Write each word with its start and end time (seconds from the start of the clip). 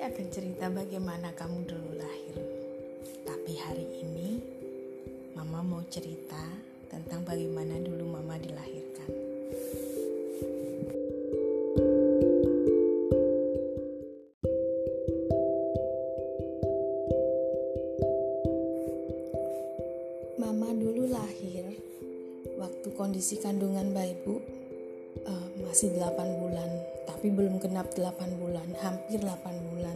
akan 0.00 0.32
cerita 0.32 0.72
bagaimana 0.72 1.36
kamu 1.36 1.68
dulu 1.68 1.92
lahir. 1.92 2.40
Tapi 3.28 3.52
hari 3.52 3.84
ini 4.00 4.40
Mama 5.36 5.60
mau 5.60 5.84
cerita 5.92 6.40
tentang 6.88 7.28
bagaimana 7.28 7.76
dulu 7.84 8.16
Mama 8.16 8.40
dilahirkan. 8.40 9.12
Mama 20.40 20.72
dulu 20.72 21.12
lahir 21.12 21.68
waktu 22.56 22.88
kondisi 22.96 23.36
kandungan 23.36 23.92
bayi 23.92 24.16
uh, 25.28 25.46
masih 25.68 25.92
8 25.92 26.40
bulan, 26.40 26.70
tapi 27.20 27.36
belum 27.36 27.60
genap 27.60 27.92
8 27.92 28.40
bulan, 28.40 28.64
hampir 28.80 29.20
8 29.20 29.52
bulan. 29.68 29.92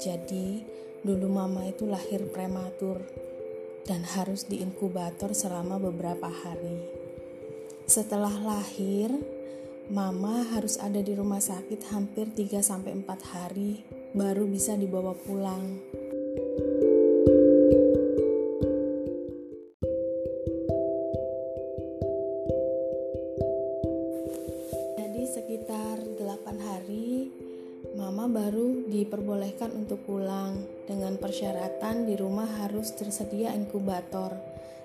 Jadi, 0.00 0.64
dulu 1.04 1.28
mama 1.28 1.68
itu 1.68 1.84
lahir 1.84 2.24
prematur 2.32 3.04
dan 3.84 4.00
harus 4.16 4.48
diinkubator 4.48 5.36
selama 5.36 5.76
beberapa 5.76 6.24
hari. 6.32 6.88
Setelah 7.84 8.32
lahir, 8.40 9.12
mama 9.92 10.40
harus 10.56 10.80
ada 10.80 11.04
di 11.04 11.12
rumah 11.12 11.44
sakit 11.44 11.92
hampir 11.92 12.32
3 12.32 12.64
sampai 12.64 12.96
4 12.96 13.04
hari 13.28 13.84
baru 14.16 14.48
bisa 14.48 14.72
dibawa 14.72 15.12
pulang. 15.12 15.76
Untuk 29.88 30.04
pulang 30.04 30.68
dengan 30.84 31.16
persyaratan 31.16 32.04
di 32.04 32.12
rumah 32.12 32.44
harus 32.60 32.92
tersedia 32.92 33.56
inkubator. 33.56 34.36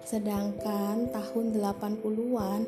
Sedangkan 0.07 1.11
tahun 1.11 1.59
80-an 1.59 2.63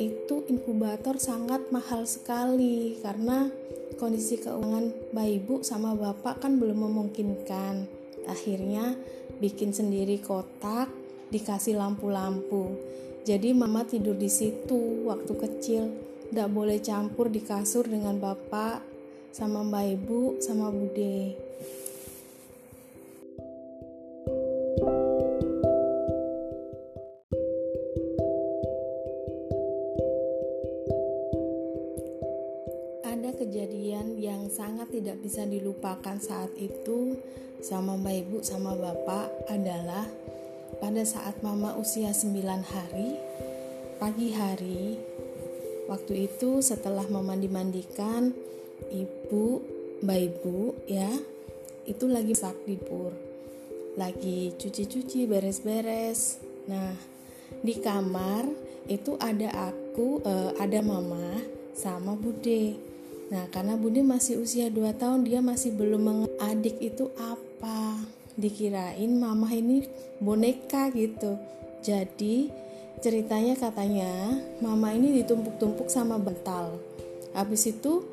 itu 0.00 0.48
inkubator 0.48 1.20
sangat 1.20 1.68
mahal 1.68 2.08
sekali 2.08 2.96
karena 3.04 3.52
kondisi 4.00 4.40
keuangan 4.40 5.12
bayi 5.12 5.44
ibu 5.44 5.60
sama 5.60 5.92
bapak 5.92 6.40
kan 6.40 6.56
belum 6.56 6.88
memungkinkan. 6.88 7.84
Akhirnya 8.32 8.96
bikin 9.44 9.76
sendiri 9.76 10.24
kotak, 10.24 10.88
dikasih 11.28 11.76
lampu-lampu. 11.76 12.80
Jadi 13.28 13.52
mama 13.52 13.84
tidur 13.84 14.16
di 14.16 14.32
situ 14.32 15.04
waktu 15.04 15.36
kecil 15.36 15.92
tidak 16.32 16.48
boleh 16.48 16.80
campur 16.80 17.28
di 17.28 17.44
kasur 17.44 17.84
dengan 17.84 18.16
bapak 18.16 18.93
sama 19.34 19.66
mbak 19.66 19.98
ibu 19.98 20.38
sama 20.38 20.70
bude. 20.70 21.34
Ada 33.02 33.34
kejadian 33.34 34.22
yang 34.22 34.46
sangat 34.54 34.94
tidak 34.94 35.18
bisa 35.18 35.42
dilupakan 35.50 36.14
saat 36.22 36.54
itu 36.54 37.18
sama 37.58 37.98
mbak 37.98 38.22
ibu 38.22 38.38
sama 38.46 38.78
bapak 38.78 39.50
adalah 39.50 40.06
pada 40.78 41.02
saat 41.02 41.42
mama 41.42 41.74
usia 41.74 42.14
9 42.14 42.38
hari 42.62 43.18
pagi 43.98 44.30
hari 44.30 44.94
Waktu 45.84 46.32
itu 46.32 46.64
setelah 46.64 47.04
mama 47.12 47.36
dimandikan, 47.36 48.32
ibu, 48.90 49.62
mbak 50.02 50.18
ibu 50.20 50.74
ya, 50.88 51.10
itu 51.86 52.04
lagi 52.08 52.34
sakti 52.36 52.78
pur. 52.78 53.12
Lagi 53.94 54.54
cuci-cuci, 54.58 55.30
beres-beres. 55.30 56.42
Nah, 56.66 56.94
di 57.62 57.78
kamar 57.78 58.48
itu 58.90 59.14
ada 59.22 59.70
aku, 59.70 60.20
uh, 60.26 60.52
ada 60.58 60.82
mama 60.82 61.38
sama 61.72 62.18
bude. 62.18 62.74
Nah, 63.30 63.46
karena 63.54 63.78
bude 63.78 64.02
masih 64.02 64.42
usia 64.42 64.68
2 64.68 64.94
tahun, 64.98 65.24
dia 65.24 65.38
masih 65.38 65.72
belum 65.74 66.02
mengadik 66.02 66.76
itu 66.82 67.08
apa. 67.16 68.02
Dikirain 68.34 69.14
mama 69.14 69.46
ini 69.54 69.86
boneka 70.18 70.90
gitu. 70.90 71.38
Jadi 71.86 72.50
ceritanya 72.98 73.54
katanya 73.54 74.40
mama 74.64 74.90
ini 74.96 75.22
ditumpuk-tumpuk 75.22 75.92
sama 75.92 76.16
bental 76.16 76.80
habis 77.34 77.66
itu 77.66 78.06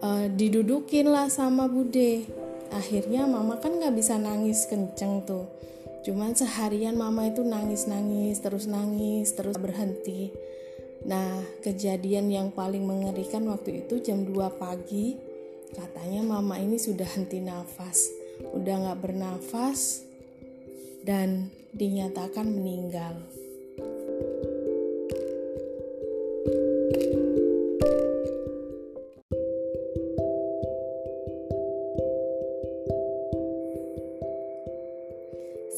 uh, 0.00 0.26
didudukin 0.28 1.08
lah 1.08 1.28
sama 1.28 1.68
bude. 1.68 2.26
Akhirnya 2.70 3.26
mama 3.26 3.58
kan 3.58 3.76
nggak 3.78 3.94
bisa 3.96 4.16
nangis 4.16 4.66
kenceng 4.66 5.24
tuh. 5.26 5.46
Cuman 6.00 6.32
seharian 6.32 6.96
mama 6.96 7.28
itu 7.28 7.44
nangis-nangis 7.44 8.40
terus 8.40 8.64
nangis 8.64 9.36
terus 9.36 9.60
berhenti. 9.60 10.32
Nah 11.04 11.44
kejadian 11.60 12.32
yang 12.32 12.48
paling 12.52 12.84
mengerikan 12.84 13.44
waktu 13.48 13.84
itu 13.84 14.00
jam 14.00 14.24
2 14.24 14.60
pagi. 14.60 15.16
Katanya 15.70 16.26
mama 16.26 16.58
ini 16.58 16.80
sudah 16.80 17.06
henti 17.06 17.38
nafas. 17.38 18.10
Udah 18.56 18.74
nggak 18.86 19.00
bernafas 19.04 20.02
dan 21.04 21.52
dinyatakan 21.70 22.50
meninggal 22.50 23.22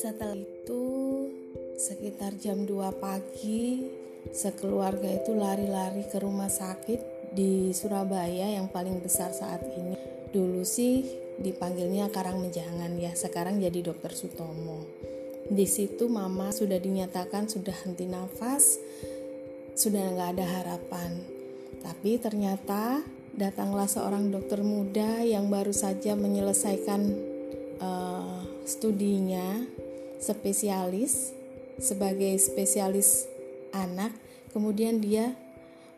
Setelah 0.03 0.35
itu 0.35 0.85
sekitar 1.79 2.35
jam 2.35 2.67
2 2.67 2.75
pagi 2.99 3.87
sekeluarga 4.35 5.07
itu 5.07 5.31
lari-lari 5.31 6.03
ke 6.11 6.19
rumah 6.19 6.51
sakit 6.51 7.31
di 7.31 7.71
Surabaya 7.71 8.51
yang 8.51 8.67
paling 8.67 8.99
besar 8.99 9.31
saat 9.31 9.63
ini. 9.63 9.95
Dulu 10.35 10.67
sih 10.67 11.07
dipanggilnya 11.39 12.11
Karang 12.11 12.43
Menjangan 12.43 12.99
ya, 12.99 13.15
sekarang 13.15 13.63
jadi 13.63 13.79
Dokter 13.79 14.11
Sutomo. 14.11 14.91
Di 15.47 15.71
situ 15.71 16.11
mama 16.11 16.51
sudah 16.51 16.83
dinyatakan 16.83 17.47
sudah 17.47 17.87
henti 17.87 18.11
nafas, 18.11 18.83
sudah 19.79 20.03
nggak 20.03 20.31
ada 20.35 20.47
harapan. 20.51 21.23
Tapi 21.79 22.19
ternyata 22.19 23.07
datanglah 23.39 23.87
seorang 23.87 24.35
dokter 24.35 24.67
muda 24.67 25.23
yang 25.23 25.47
baru 25.47 25.71
saja 25.71 26.19
menyelesaikan 26.19 27.01
uh, 27.79 28.43
studinya 28.67 29.63
spesialis 30.23 31.35
sebagai 31.83 32.39
spesialis 32.39 33.27
anak 33.75 34.15
kemudian 34.55 35.03
dia 35.03 35.35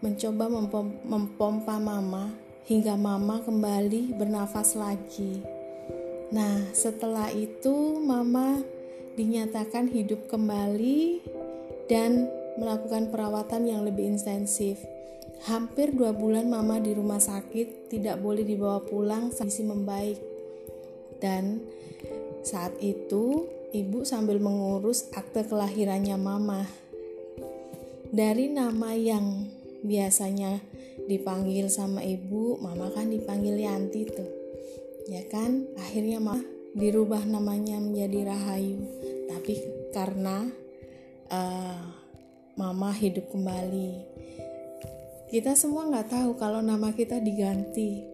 mencoba 0.00 0.48
mempom 0.48 0.96
mempompa 1.04 1.76
mama 1.76 2.32
hingga 2.64 2.96
mama 2.96 3.44
kembali 3.44 4.16
bernafas 4.16 4.72
lagi. 4.72 5.44
Nah 6.32 6.72
setelah 6.72 7.28
itu 7.28 8.00
mama 8.00 8.64
dinyatakan 9.14 9.92
hidup 9.92 10.26
kembali 10.32 11.20
dan 11.86 12.26
melakukan 12.56 13.12
perawatan 13.12 13.68
yang 13.68 13.84
lebih 13.84 14.16
intensif. 14.16 14.80
Hampir 15.44 15.92
dua 15.92 16.16
bulan 16.16 16.48
mama 16.48 16.80
di 16.80 16.96
rumah 16.96 17.20
sakit 17.20 17.92
tidak 17.92 18.16
boleh 18.24 18.46
dibawa 18.46 18.80
pulang 18.80 19.28
sampai 19.28 19.64
membaik. 19.64 20.18
Dan 21.20 21.60
saat 22.44 22.76
itu 22.80 23.48
ibu 23.74 24.06
sambil 24.06 24.38
mengurus 24.38 25.10
akte 25.10 25.42
kelahirannya 25.42 26.14
mama. 26.14 26.70
Dari 28.14 28.46
nama 28.46 28.94
yang 28.94 29.50
biasanya 29.82 30.62
dipanggil 31.10 31.66
sama 31.66 32.06
ibu, 32.06 32.62
mama 32.62 32.94
kan 32.94 33.10
dipanggil 33.10 33.58
Yanti 33.58 34.06
tuh. 34.06 34.30
Ya 35.10 35.26
kan? 35.26 35.66
Akhirnya 35.74 36.22
mama 36.22 36.46
dirubah 36.78 37.26
namanya 37.26 37.82
menjadi 37.82 38.30
Rahayu. 38.30 38.78
Tapi 39.34 39.52
karena 39.90 40.46
uh, 41.34 41.82
mama 42.54 42.94
hidup 42.94 43.26
kembali. 43.34 44.14
Kita 45.34 45.58
semua 45.58 45.90
nggak 45.90 46.14
tahu 46.14 46.30
kalau 46.38 46.62
nama 46.62 46.94
kita 46.94 47.18
diganti 47.18 48.06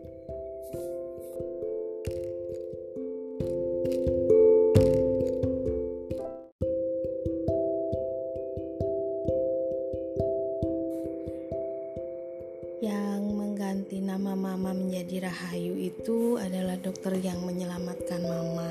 itu 15.80 16.36
adalah 16.36 16.76
dokter 16.76 17.16
yang 17.16 17.40
menyelamatkan 17.40 18.20
mama. 18.20 18.68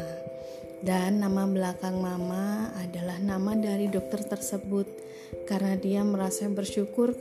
Dan 0.80 1.20
nama 1.20 1.44
belakang 1.50 1.98
mama 1.98 2.70
adalah 2.78 3.18
nama 3.20 3.58
dari 3.58 3.90
dokter 3.90 4.24
tersebut 4.24 4.88
karena 5.50 5.76
dia 5.76 6.06
merasa 6.06 6.48
bersyukur 6.48 7.18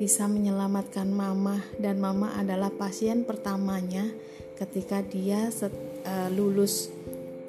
bisa 0.00 0.24
menyelamatkan 0.30 1.10
mama 1.10 1.60
dan 1.76 2.00
mama 2.00 2.32
adalah 2.38 2.72
pasien 2.72 3.28
pertamanya 3.28 4.08
ketika 4.56 5.04
dia 5.04 5.52
set, 5.52 5.74
uh, 6.08 6.32
lulus 6.32 6.88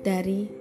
dari 0.03 0.51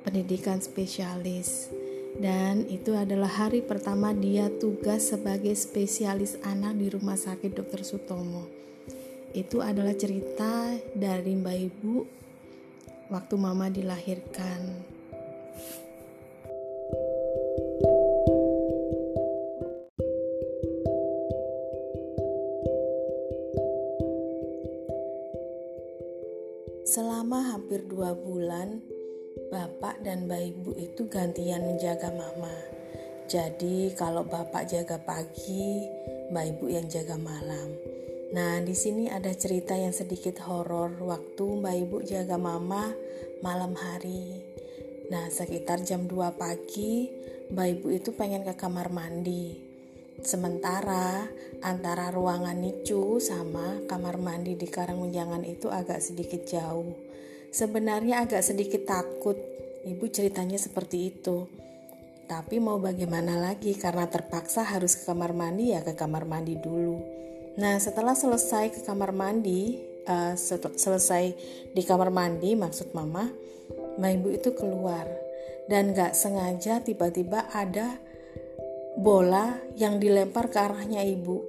pendidikan 0.00 0.64
spesialis 0.64 1.68
dan 2.16 2.64
itu 2.72 2.96
adalah 2.96 3.28
hari 3.28 3.60
pertama 3.60 4.16
dia 4.16 4.48
tugas 4.48 5.12
sebagai 5.12 5.52
spesialis 5.52 6.40
anak 6.40 6.80
di 6.80 6.88
Rumah 6.88 7.18
Sakit 7.20 7.52
Dr. 7.52 7.84
Sutomo. 7.84 8.48
Itu 9.36 9.60
adalah 9.60 9.92
cerita 9.92 10.72
dari 10.96 11.36
Mbak 11.36 11.58
Ibu 11.68 11.96
waktu 13.12 13.34
mama 13.36 13.68
dilahirkan. 13.68 14.60
Selama 26.88 27.52
hampir 27.52 27.84
dua 27.84 28.16
bulan, 28.16 28.80
bapak 29.52 30.00
dan 30.00 30.24
mbak 30.24 30.48
ibu 30.48 30.72
itu 30.80 31.04
gantian 31.12 31.60
menjaga 31.60 32.08
mama. 32.08 32.56
Jadi 33.28 33.92
kalau 33.92 34.24
bapak 34.24 34.64
jaga 34.64 34.96
pagi, 34.96 35.84
mbak 36.32 36.56
ibu 36.56 36.72
yang 36.72 36.88
jaga 36.88 37.20
malam. 37.20 37.95
Nah, 38.36 38.60
di 38.60 38.76
sini 38.76 39.08
ada 39.08 39.32
cerita 39.32 39.72
yang 39.72 39.96
sedikit 39.96 40.44
horor 40.44 40.92
waktu 41.00 41.40
mbak 41.56 41.74
ibu 41.88 42.04
jaga 42.04 42.36
mama 42.36 42.92
malam 43.40 43.72
hari. 43.72 44.44
Nah, 45.08 45.32
sekitar 45.32 45.80
jam 45.80 46.04
2 46.04 46.36
pagi, 46.36 47.08
mbak 47.48 47.66
ibu 47.80 47.96
itu 47.96 48.12
pengen 48.12 48.44
ke 48.44 48.52
kamar 48.52 48.92
mandi. 48.92 49.56
Sementara 50.20 51.24
antara 51.64 52.12
ruangan 52.12 52.60
nicu 52.60 53.16
sama 53.24 53.80
kamar 53.88 54.20
mandi 54.20 54.52
di 54.52 54.68
Karangmenjangan 54.68 55.40
itu 55.48 55.72
agak 55.72 56.04
sedikit 56.04 56.44
jauh. 56.44 56.92
Sebenarnya 57.48 58.28
agak 58.28 58.44
sedikit 58.44 58.84
takut, 58.84 59.40
ibu 59.88 60.04
ceritanya 60.12 60.60
seperti 60.60 61.08
itu. 61.08 61.48
Tapi 62.28 62.60
mau 62.60 62.76
bagaimana 62.76 63.40
lagi 63.40 63.72
karena 63.80 64.04
terpaksa 64.12 64.60
harus 64.60 64.92
ke 64.92 65.08
kamar 65.08 65.32
mandi 65.32 65.72
ya 65.72 65.80
ke 65.80 65.96
kamar 65.96 66.28
mandi 66.28 66.60
dulu. 66.60 67.16
Nah 67.56 67.80
setelah 67.80 68.12
selesai 68.12 68.72
ke 68.72 68.80
kamar 68.84 69.16
mandi, 69.16 69.80
uh, 70.04 70.36
selesai 70.76 71.24
di 71.72 71.82
kamar 71.84 72.12
mandi 72.12 72.52
maksud 72.52 72.92
mama, 72.92 73.28
mbak 73.96 74.10
ibu 74.20 74.28
itu 74.32 74.50
keluar 74.52 75.08
dan 75.66 75.96
gak 75.96 76.14
sengaja 76.14 76.84
tiba-tiba 76.84 77.50
ada 77.50 77.98
bola 78.96 79.60
yang 79.76 80.00
dilempar 80.00 80.48
ke 80.48 80.58
arahnya 80.60 81.04
ibu. 81.04 81.42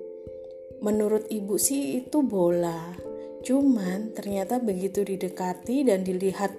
Menurut 0.83 1.29
ibu 1.31 1.57
sih 1.57 2.01
itu 2.03 2.21
bola. 2.21 2.93
Cuman 3.41 4.11
ternyata 4.11 4.59
begitu 4.59 5.07
didekati 5.07 5.87
dan 5.87 6.03
dilihat 6.03 6.51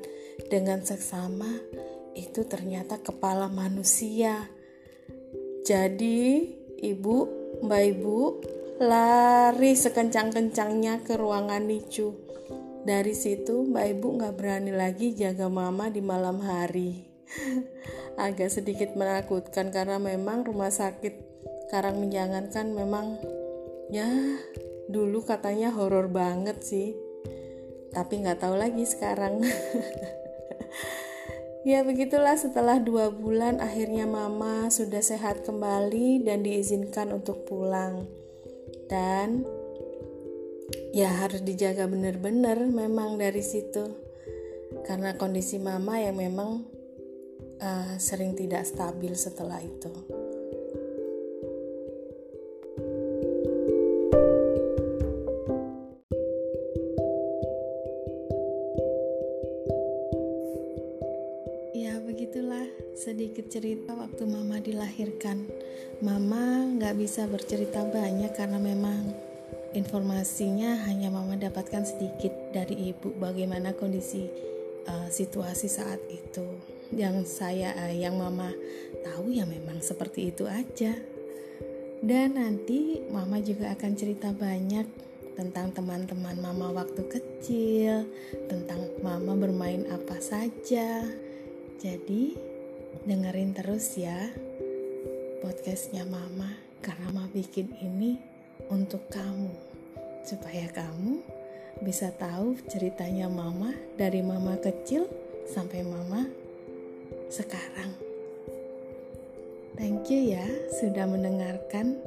dengan 0.48 0.80
seksama, 0.80 1.60
itu 2.16 2.48
ternyata 2.48 2.98
kepala 2.98 3.46
manusia. 3.52 4.48
Jadi, 5.62 6.48
ibu, 6.80 7.16
mbak 7.60 7.82
ibu, 7.92 8.18
lari 8.78 9.74
sekencang-kencangnya 9.74 11.02
ke 11.02 11.18
ruangan 11.18 11.66
Nicu. 11.66 12.14
Dari 12.86 13.12
situ, 13.12 13.66
mbak 13.66 13.98
ibu 13.98 14.16
nggak 14.16 14.34
berani 14.38 14.72
lagi 14.72 15.12
jaga 15.12 15.50
mama 15.50 15.90
di 15.90 16.00
malam 16.00 16.38
hari. 16.40 17.08
agak 18.18 18.50
sedikit 18.50 18.98
menakutkan 18.98 19.70
karena 19.70 20.02
memang 20.02 20.42
rumah 20.42 20.74
sakit 20.74 21.14
Karang 21.70 22.02
Menjangan 22.02 22.50
kan 22.50 22.74
memang 22.74 23.20
ya 23.92 24.08
dulu 24.90 25.22
katanya 25.22 25.70
horor 25.70 26.10
banget 26.10 26.58
sih 26.64 26.98
tapi 27.94 28.24
nggak 28.24 28.42
tahu 28.42 28.56
lagi 28.56 28.84
sekarang 28.84 29.44
ya 31.68 31.84
begitulah 31.84 32.34
setelah 32.34 32.80
dua 32.80 33.12
bulan 33.12 33.60
akhirnya 33.60 34.08
mama 34.08 34.72
sudah 34.72 35.00
sehat 35.04 35.44
kembali 35.44 36.24
dan 36.24 36.42
diizinkan 36.42 37.12
untuk 37.12 37.44
pulang 37.44 38.08
dan 38.88 39.44
ya 40.96 41.08
harus 41.24 41.44
dijaga 41.44 41.84
benar-benar 41.86 42.64
memang 42.64 43.20
dari 43.20 43.44
situ 43.44 44.08
karena 44.84 45.14
kondisi 45.20 45.60
mama 45.60 46.00
yang 46.00 46.16
memang 46.16 46.64
uh, 47.60 47.94
sering 48.00 48.32
tidak 48.32 48.64
stabil 48.64 49.12
setelah 49.12 49.60
itu. 49.60 49.92
Sedikit 62.94 63.46
cerita 63.46 63.94
waktu 63.94 64.26
mama 64.26 64.58
dilahirkan. 64.58 65.46
Mama 66.02 66.66
nggak 66.78 66.94
bisa 66.98 67.26
bercerita 67.26 67.86
banyak 67.86 68.34
karena 68.34 68.58
memang 68.58 69.14
informasinya 69.76 70.88
hanya 70.88 71.12
mama 71.12 71.36
dapatkan 71.36 71.84
sedikit 71.84 72.32
dari 72.50 72.90
ibu 72.94 73.12
bagaimana 73.18 73.76
kondisi 73.76 74.26
uh, 74.88 75.08
situasi 75.10 75.68
saat 75.68 76.00
itu. 76.08 76.46
Yang 76.88 77.28
saya 77.28 77.76
eh, 77.86 78.00
yang 78.00 78.16
mama 78.16 78.48
tahu 79.04 79.30
ya 79.34 79.44
memang 79.44 79.84
seperti 79.84 80.32
itu 80.32 80.48
aja. 80.48 80.96
Dan 81.98 82.38
nanti 82.38 83.02
mama 83.10 83.42
juga 83.42 83.74
akan 83.74 83.92
cerita 83.98 84.30
banyak 84.30 84.86
tentang 85.38 85.70
teman-teman 85.70 86.34
mama 86.42 86.74
waktu 86.74 87.06
kecil 87.06 88.10
tentang 88.50 88.90
mama 89.06 89.38
bermain 89.38 89.86
apa 89.86 90.18
saja. 90.18 91.06
Jadi 91.78 92.47
dengerin 93.04 93.52
terus 93.52 93.96
ya 93.96 94.16
podcastnya 95.44 96.08
mama 96.08 96.56
karena 96.80 97.08
mama 97.12 97.28
bikin 97.32 97.72
ini 97.80 98.18
untuk 98.72 99.06
kamu 99.12 99.52
supaya 100.24 100.68
kamu 100.72 101.20
bisa 101.84 102.10
tahu 102.10 102.58
ceritanya 102.66 103.30
mama 103.30 103.70
dari 103.94 104.18
mama 104.24 104.58
kecil 104.58 105.06
sampai 105.46 105.86
mama 105.86 106.26
sekarang. 107.30 107.92
Thank 109.78 110.10
you 110.10 110.34
ya 110.34 110.46
sudah 110.82 111.06
mendengarkan 111.06 112.02